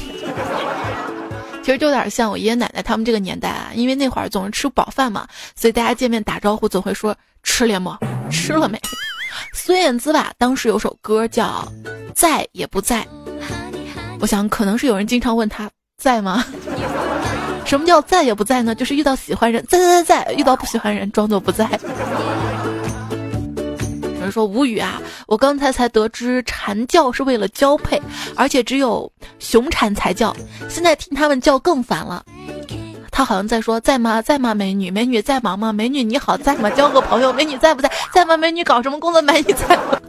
[1.64, 7.98] 其实就有点像我爷爷奶奶他们这个年代啊，因为那会儿总是吃饱饭嘛，所以大家见面打招呼总会说吃了么？
[8.30, 8.78] 吃了没？
[9.54, 11.66] 孙燕姿吧，当时有首歌叫
[12.14, 13.00] 《在也不在》，
[14.20, 16.44] 我想可能是有人经常问他在吗？
[17.64, 18.74] 什么叫在也不在呢？
[18.74, 21.66] 就是遇到喜欢人在在在在，遇到不喜欢人装作不在。
[24.02, 25.00] 有人说无语啊！
[25.26, 28.00] 我刚才才得知蝉叫是为了交配，
[28.36, 29.10] 而且只有
[29.44, 30.34] 雄蝉才叫。
[30.68, 32.24] 现在听他们叫更烦了。
[33.12, 34.20] 他好像在说在吗？
[34.20, 34.54] 在吗？
[34.54, 35.72] 美女，美女在忙吗？
[35.72, 36.68] 美女你好，在吗？
[36.70, 37.32] 交个朋友。
[37.32, 37.88] 美女在不在？
[38.12, 38.36] 在吗？
[38.36, 39.22] 美女搞什么工作？
[39.22, 40.00] 美女在吗？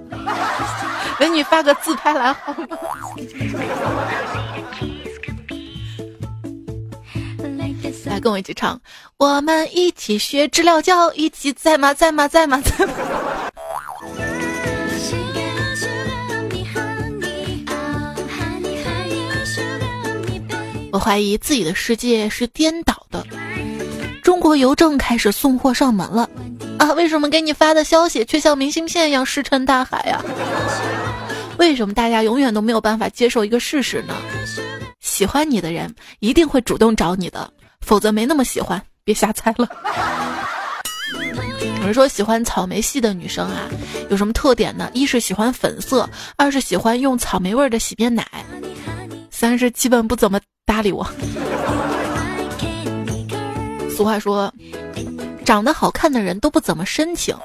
[1.20, 2.68] 美女发个自拍来好吗？
[8.06, 8.80] 来跟我一起唱，
[9.18, 11.94] 我们一起学知了叫，一起在吗？
[11.94, 12.28] 在吗？
[12.28, 12.60] 在吗？
[12.62, 12.94] 在吗？
[20.96, 23.22] 我怀疑自己的世界是颠倒的。
[24.24, 26.30] 中国邮政开始送货上门了
[26.80, 26.94] 啊！
[26.94, 30.24] 为什么给你发的消息却像明信片一样石沉大海呀？
[31.60, 34.16] 为什么大家永远都没有办法接受一个事实呢？
[35.02, 38.82] 喜欢你的人一定会主动找你的，否则没那么喜欢。
[39.04, 39.68] 别瞎猜了。
[41.80, 43.68] 有人说喜欢草莓系的女生啊，
[44.10, 44.90] 有什么特点呢？
[44.94, 48.26] 一是喜欢粉色，二是喜欢用草莓味的洗面奶，
[49.30, 50.40] 三是基本不怎么。
[50.66, 51.08] 搭理我。
[53.96, 54.52] 俗话说，
[55.46, 57.36] 长得好看的人都不怎么深情。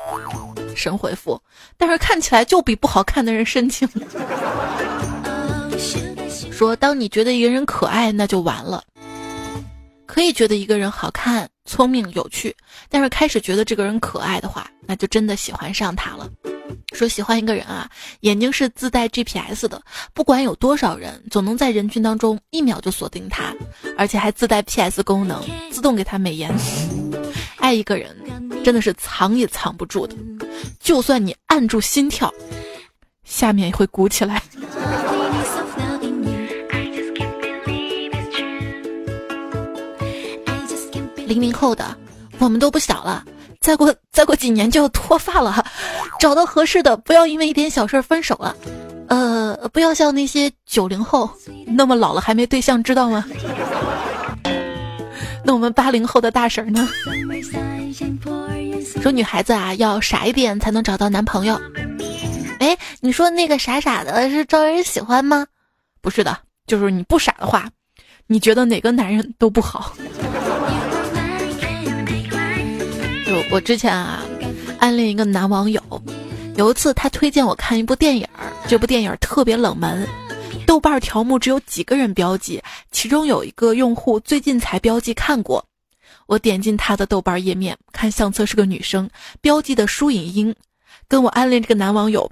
[0.75, 1.41] 神回复，
[1.77, 3.89] 但是看起来就比不好看的人深情。
[6.51, 8.83] 说，当你觉得一个人可爱，那就完了。
[10.07, 12.57] 可以觉得一个人好看、聪明、有趣，
[12.89, 16.29] 但是开始觉得这个人可爱的话，那就真的喜欢上他了。
[16.93, 17.89] 说喜欢一个人啊，
[18.21, 19.81] 眼睛是自带 GPS 的，
[20.13, 23.55] 不管有多少人，总能在人群当中一秒就锁定他，
[23.97, 26.53] 而且还自带 PS 功能，自动给他美颜。
[27.59, 28.17] 爱一个人
[28.65, 30.17] 真的是藏也藏不住的，
[30.81, 32.33] 就算你按住心跳，
[33.25, 34.43] 下面也会鼓起来。
[41.27, 41.97] 零零后的，
[42.39, 43.25] 我们都不小了。
[43.61, 45.65] 再过再过几年就要脱发了，
[46.19, 48.57] 找到合适的，不要因为一点小事分手了。
[49.09, 51.29] 呃，不要像那些九零后
[51.67, 53.25] 那么老了还没对象，知道吗？
[55.45, 56.89] 那我们八零后的大婶呢？
[59.03, 61.61] 说女孩子啊要傻一点才能找到男朋友。
[62.61, 65.47] 哎，你说那个傻傻的是招人喜欢吗？
[66.01, 67.69] 不是的，就是你不傻的话，
[68.27, 69.93] 你觉得哪个男人都不好。
[73.31, 74.25] 就我之前啊，
[74.81, 75.81] 暗恋一个男网友，
[76.57, 78.27] 有一次他推荐我看一部电影，
[78.67, 80.05] 这部电影特别冷门。
[80.67, 85.65] 豆瓣条目只有几个人标记，其中有一个用户最近才标记看过。
[86.27, 89.09] 我点进他的豆瓣页面，看相册是个女生，
[89.41, 90.53] 标记的输影音
[91.07, 92.29] 跟我暗恋这个男网友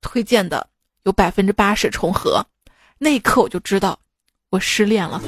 [0.00, 0.66] 推荐的
[1.04, 2.44] 有百分之八十重合。
[2.98, 3.96] 那一刻我就知道
[4.50, 5.22] 我失恋了。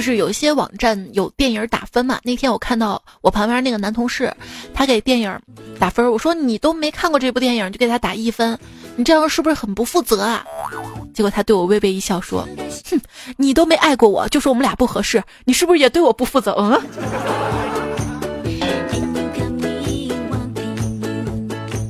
[0.00, 4.34] 就是有一些网站有电影打分嘛，那天我看到我旁边那个男同事，
[4.72, 5.38] 他给电影
[5.78, 8.58] 打分，我说你都没看过这部电影就给他打一分，
[8.96, 10.42] 你这样是不是很不负责啊？
[11.12, 12.48] 结果他对我微微一笑说
[12.90, 12.98] ：“哼，
[13.36, 16.80] 你都没爱过我，就说我们俩不合适，你是不是也对我不负责？”嗯。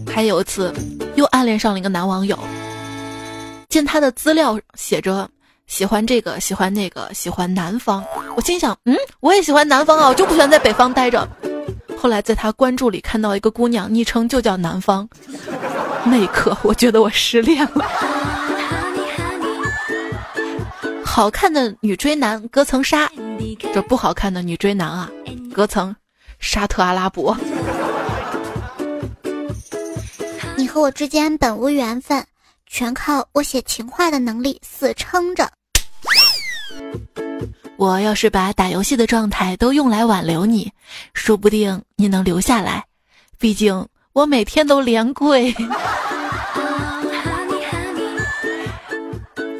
[0.12, 0.74] 还有一次，
[1.14, 2.36] 又暗恋上了一个男网友，
[3.68, 5.30] 见他的资料写着。
[5.70, 8.04] 喜欢这个，喜欢那个，喜欢南方。
[8.34, 11.26] 我心想，嗯，我也喜欢南方啊，我就不喜欢在北方待着。
[11.96, 15.08] 后来在他关注里看到一个姑娘，昵称就叫南方。
[16.04, 17.86] 那一刻，我觉得我失恋了。
[21.04, 23.08] 好看的女追男隔层纱，
[23.72, 25.08] 这不好看的女追男啊，
[25.54, 25.94] 隔层
[26.40, 27.36] 沙特阿拉伯。
[30.56, 32.26] 你和我之间本无缘分，
[32.66, 35.48] 全靠我写情话的能力死撑着。
[37.76, 40.70] 我要是把打游戏的状态都用来挽留你，
[41.14, 42.84] 说不定你能留下来。
[43.38, 45.54] 毕竟我每天都连跪。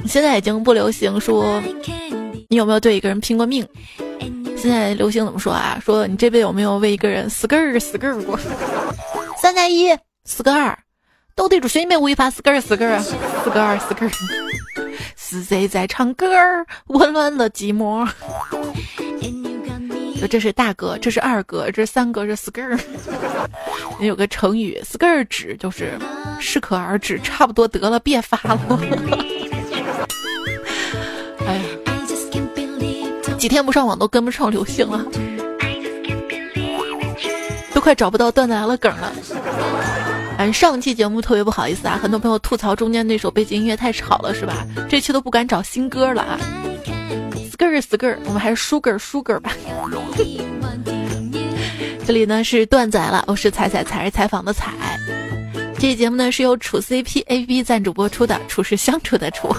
[0.06, 1.62] 现在已经不流行说
[2.48, 3.66] 你有没有对一个人拼过命，
[4.58, 5.80] 现在流行怎么说啊？
[5.82, 8.38] 说你这辈子有没有为一个人死个儿死个儿过？
[9.40, 10.76] 三加一死个二，
[11.34, 13.02] 斗地主谁没违法死个儿死个儿啊？
[13.44, 14.10] 死个二死个儿。
[15.30, 16.66] 是谁在唱歌儿？
[16.88, 18.04] 温暖了寂寞。
[20.18, 22.76] 说这是大哥，这是二哥，这是三哥，这 skr。
[24.00, 25.96] 有个成语，skr 止就是
[26.40, 28.58] 适可而止，差不多得了，别发了。
[31.46, 31.62] 哎呀，
[33.38, 35.06] 几天不上网都跟不上流行了，
[37.72, 39.12] 都快找不到段子来了梗了。
[40.40, 44.66] 嗯，上期节目特别不好意思啊，很多朋友吐槽中间那首背景音乐太吵了，是吧？
[44.88, 46.40] 这期都不敢找新歌了啊。
[47.52, 49.52] skr skr，我们还是 sugar sugar 吧。
[52.06, 54.72] 这里呢是段仔了，我是彩彩彩是采访的彩。
[55.74, 59.54] 这期节目呢是由处 CP A P 赞助播出的，处是相处的处。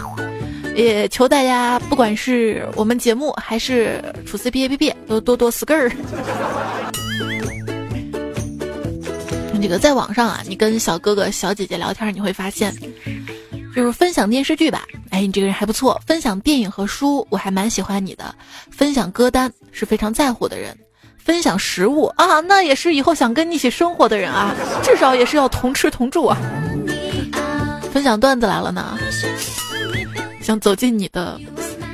[0.75, 5.91] 也求大家，不管是我们节目还是处 CP A P P，都多多 skr。
[9.61, 12.75] 这个在网上啊，你跟小哥哥、小姐姐聊天，你会发现，
[13.75, 18.25] 就是分享电视剧吧，哎，你这个人还不错；分享电影和书，我还蛮喜欢你的；
[18.71, 20.73] 分享歌单是非常在乎的人；
[21.17, 26.37] 分享食物啊，那也是以后想跟你一起生活的人啊，至少也是要同吃同住啊。
[27.93, 28.97] 分享段子来了呢，
[30.41, 31.39] 想走进你的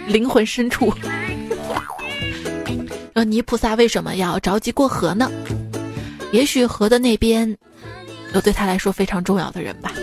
[0.07, 0.93] 灵魂深处。
[3.13, 5.29] 说泥菩萨为什么要着急过河呢？
[6.31, 7.55] 也许河的那边，
[8.33, 9.93] 有对他来说非常重要的人吧。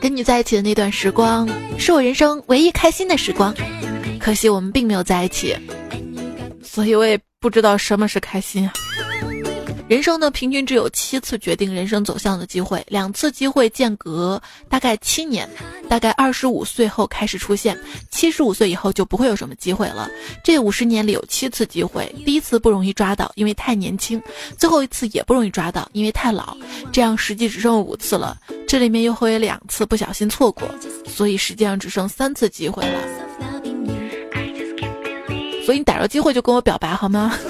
[0.00, 3.54] 跟你在一起的那段时光，是我人生唯一开心的时光。
[4.18, 5.56] 可惜我们并没有在一起，
[6.62, 8.72] 所以我也不知道什么是开心啊。
[9.92, 15.46] 人生呢，平均只有七次决定人生走向的机会，两次机会间隔大概七年，
[15.86, 17.78] 大概二十五岁后开始出现，
[18.10, 20.08] 七十五岁以后就不会有什么机会了。
[20.42, 24.18] 这五十年里有七次机会，第一次不容易抓到，因为太年轻；
[24.56, 26.56] 最后一次也不容易抓到，因为太老。
[26.90, 30.66] 这样实际只剩五次了，这里面又会有两次不小心错过，
[31.06, 32.98] 所以实际上只剩三次机会了。
[35.66, 37.38] 所以你逮着机会就跟我表白好吗？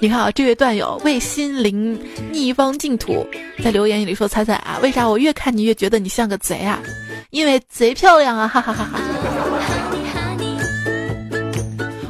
[0.00, 1.98] 你看啊，这位段友为心灵
[2.30, 3.26] 逆方净土
[3.62, 6.80] 在留言里说：“彩彩啊，为啥我越看你越觉得你像个贼啊？
[7.30, 8.48] 因为贼漂亮啊！
[8.48, 9.00] 哈哈哈哈！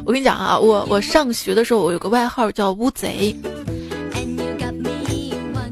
[0.04, 3.34] 我跟你讲啊，我我上学的时候我有个外号叫乌贼。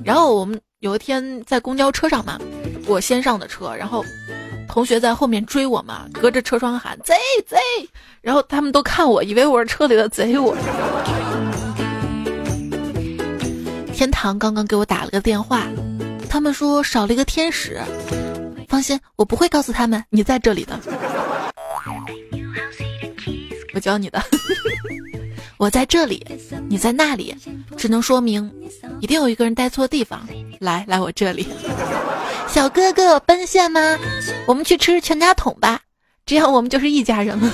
[0.05, 2.39] 然后我们有一天在公交车上嘛，
[2.87, 4.05] 我先上的车，然后
[4.69, 7.15] 同学在后面追我嘛，隔着车窗喊贼
[7.47, 7.57] 贼，
[8.21, 10.39] 然后他们都看我，以为我是车里的贼。
[10.39, 10.55] 我
[14.01, 15.67] 天堂刚刚给我打了个电话，
[16.27, 17.79] 他们说少了一个天使。
[18.67, 20.81] 放心，我不会告诉他们你在这里的。
[23.75, 24.25] 我教你的，
[25.61, 26.27] 我在这里，
[26.67, 27.37] 你在那里，
[27.77, 28.51] 只能说明
[29.03, 30.27] 一定有一个人待错地方。
[30.61, 31.47] 来，来我这里，
[32.49, 33.99] 小哥哥奔现吗？
[34.47, 35.79] 我们去吃全家桶吧，
[36.25, 37.53] 这样我们就是一家人了。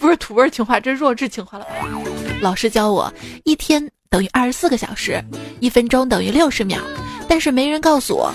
[0.00, 1.66] 不是土味情话，这是弱智情话了。
[2.40, 3.12] 老师教我，
[3.44, 5.22] 一天等于二十四个小时，
[5.60, 6.80] 一分钟等于六十秒。
[7.28, 8.32] 但是没人告诉我，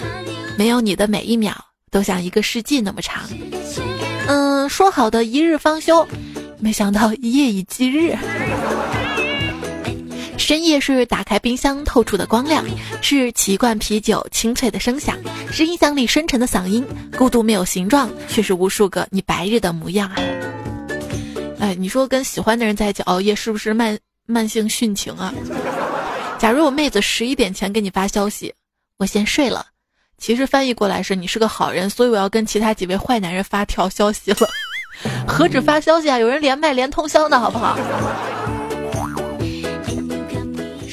[0.57, 1.53] 没有你的每一秒
[1.89, 3.23] 都像一个世纪那么长。
[4.27, 6.07] 嗯，说好的一日方休，
[6.59, 8.15] 没想到一夜以继日。
[10.37, 12.63] 深夜是打开冰箱透出的光亮，
[13.01, 15.17] 是起一罐啤酒清脆的声响，
[15.51, 16.85] 是音响里深沉的嗓音。
[17.17, 20.15] 孤独没有形状，却是无数个你白日的模样啊！
[21.59, 25.33] 哎，你说跟喜欢的人在一起熬夜，是不是慢慢性殉情啊？
[26.37, 28.53] 假如我妹子十一点前给你发消息。
[28.97, 29.65] 我先睡了，
[30.17, 34.37] 其实翻译过来是你是个好人，所以我要跟其他几位坏男人发条消息了。
[35.27, 37.77] 何止发消息啊，有人连麦连通宵的好不好？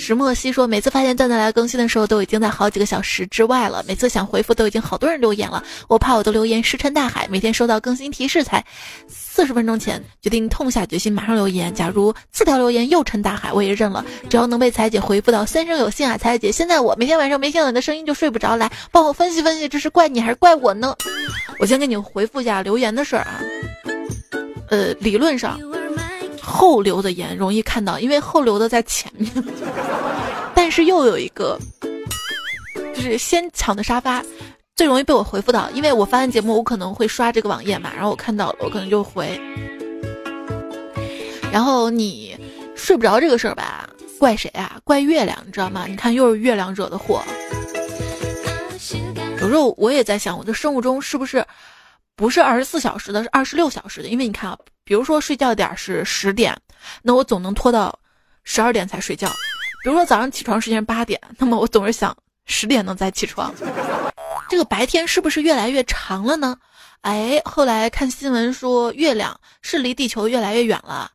[0.03, 3.85] 石墨烯说，每次发现段子来更新的时候，都已经在好几个小时之外了。
[3.87, 5.63] 每次想回复，都已经好多人留言了。
[5.87, 7.29] 我怕我的留言石沉大海。
[7.31, 8.65] 每天收到更新提示，才
[9.07, 11.73] 四十分钟前决定痛下决心马上留言。
[11.73, 14.05] 假如四条留言又沉大海，我也认了。
[14.29, 16.51] 只要能被彩姐回复到三生有幸啊，彩姐！
[16.51, 20.97] 现在我每天晚上没听到你的声音就睡不着，来帮我分析分析，这是怪你还是怪我呢？
[21.61, 23.41] 我先给你回复一下留言的事儿啊。
[24.69, 25.61] 呃，理论上。
[26.53, 29.33] 后留的言容易看到，因为后留的在前面。
[30.55, 31.59] 但是又有一个，
[32.95, 34.23] 就是先抢的沙发，
[34.77, 39.41] 最容易被我回复到，因为我发完节目，我可能会刷这个网页嘛，然后我看到了，我可能就回。
[41.51, 42.37] 然后你
[42.77, 43.89] 睡不着这个事儿吧，
[44.19, 44.79] 怪谁啊？
[44.85, 45.87] 怪月亮，你知道吗？
[45.89, 47.23] 你看又是月亮惹的祸。
[49.41, 51.45] 有时候我也在想，我的生物钟是不是
[52.23, 54.09] 不是二十四小时的，是二十六小时的？
[54.09, 54.57] 因为你看啊。
[54.85, 56.57] 比如说睡觉点是十点，
[57.03, 57.99] 那我总能拖到
[58.45, 59.29] 十二点才睡觉。
[59.83, 62.17] 比如说早上起床时间八点，那么我总是想
[62.47, 63.53] 十点能再起床。
[64.49, 66.57] 这个白天是不是越来越长了呢？
[67.01, 71.11] 哎，后来看新闻说月亮是离地球越来越远了。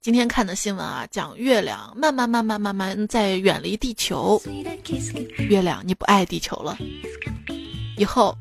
[0.00, 4.40] 今天看的新闻啊，讲月亮慢慢慢慢慢慢在远离地球。
[5.48, 6.78] 月亮你不爱地球了，
[7.96, 8.36] 以后。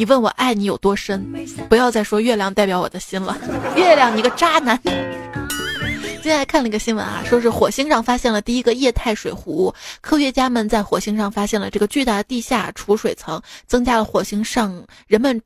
[0.00, 1.30] 你问我爱你有多深，
[1.68, 3.36] 不要再说月亮代表我的心了。
[3.76, 4.80] 月亮，你个渣男！
[4.82, 14.74] 今天看了一个新闻啊，说是火星上发现了第一个液态水湖，科学家们在火星上发现了这个巨大的地下储水层，增加了火星上
[15.06, 15.38] 人们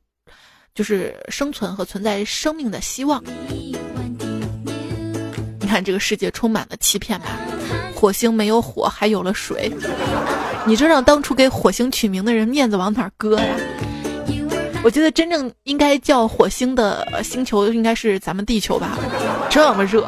[0.73, 3.21] 就是生存和存在生命的希望。
[5.59, 7.25] 你看这个世界充满了欺骗吧？
[7.93, 9.69] 火星没有火，还有了水，
[10.65, 13.53] 你这让当初给火星取名的人面子往哪搁呀？
[14.85, 18.95] 我觉得真正应该叫火星的星球应该是咱们地球吧，
[19.49, 20.07] 这么热。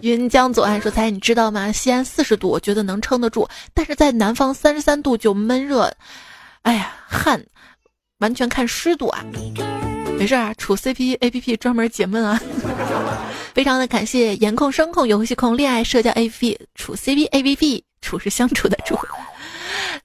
[0.00, 1.70] 云江左岸说：“猜你知道吗？
[1.70, 5.92] 西安四十度，我觉得能撑得住，但是在南方三十三度就闷热。
[6.62, 7.44] 哎呀，汗，
[8.20, 9.22] 完全看湿度啊。
[10.18, 12.40] 没事啊，处 CP A P P 专门解闷啊。
[13.52, 18.98] 非常的感谢颜控、声控、游戏控、恋爱社交 A P P 处 C P A P P 处是相处的处。”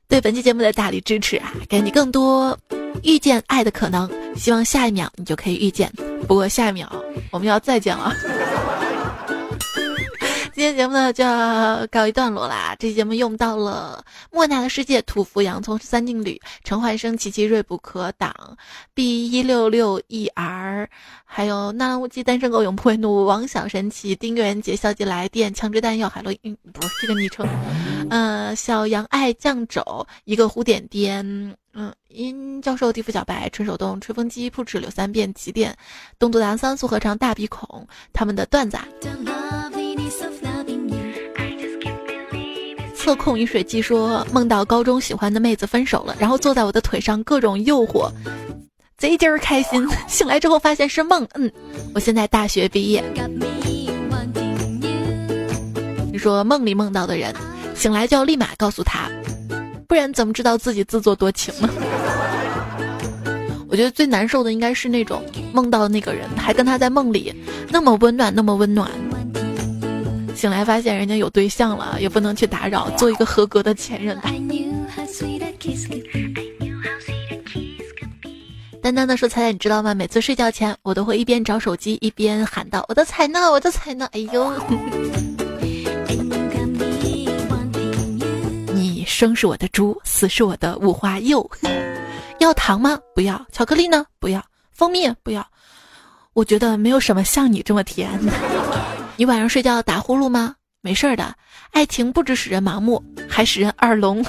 [0.10, 1.54] 对本期节目的大力支持啊！
[1.68, 2.58] 给你更多
[3.04, 5.92] 遇见爱的可能，希望下一秒你就可以遇见。
[6.28, 6.90] 不过下一秒
[7.30, 8.16] 我们要再见了。
[10.56, 12.76] 今天节目呢就要告一段落啦。
[12.80, 18.34] 这期节目用到了莫娜的世界、土福洋葱三定律、陈焕生、琪琪锐不可挡、
[18.96, 20.88] B 一六六 ER，
[21.26, 27.46] 还有纳兰无忌、单身狗永不会怒、王小神奇、丁元杰、消极来电、枪支弹药、海洛因，不是这个昵称。
[28.10, 29.84] 嗯，小杨爱酱肘，
[30.26, 31.26] 一个胡点点，
[31.74, 35.76] 嗯，殷教授、地府小白、纯手动、吹风机、铺纸、柳三变、起点、
[36.18, 38.78] 东都达三素合唱、大鼻孔，他们的段子。
[42.96, 48.12] 测控饮水机说梦到高中喜欢的妹子分手了，然后坐在我的腿上各种诱惑，
[48.98, 49.88] 贼劲儿开心。
[50.10, 51.50] 醒来之后发现是梦，嗯，
[51.94, 53.02] 我现在大学毕业。
[56.12, 57.34] 你说梦里梦到的人，
[57.78, 59.08] 醒来就要立马告诉他，
[59.88, 61.70] 不然怎么知道自己自作多情呢？
[63.70, 65.24] 我觉得最难受的应该是那种
[65.54, 67.34] 梦到那个人还跟他在梦里
[67.70, 68.90] 那么温暖，那么温暖。
[70.36, 74.18] 醒来发现人家有对象了，也不能去打扰，做一个合格的前任。
[78.82, 79.94] 丹丹的说：“彩彩，你知道吗？
[79.94, 83.52] 每次睡觉前，我都会一边找手机，一边喊道：‘我的彩呢？
[83.52, 84.54] 我的彩呢？’哎呦！
[89.18, 91.50] 生是我的猪，死是我的五花肉。
[92.38, 93.00] 要糖吗？
[93.16, 93.44] 不要。
[93.52, 94.06] 巧克力呢？
[94.20, 94.40] 不要。
[94.72, 95.10] 蜂蜜？
[95.24, 95.44] 不要。
[96.34, 98.12] 我觉得没有什么像你这么甜。
[99.18, 100.54] 你晚上睡觉打呼噜吗？
[100.82, 101.34] 没事儿的。
[101.72, 104.24] 爱情不止使人盲目，还使人耳聋。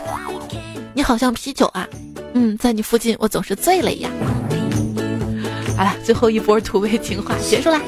[0.97, 1.86] 你好像啤酒啊。”
[2.32, 4.11] 嗯，在你附近我总是醉了一样。
[5.76, 7.78] 好了，最后一波土味情话结束啦，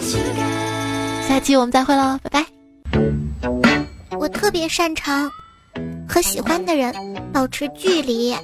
[1.26, 2.46] 下期我们再会喽，拜拜。
[4.18, 5.30] 我特别擅长
[6.08, 6.92] 和喜欢的人
[7.32, 8.34] 保持距离。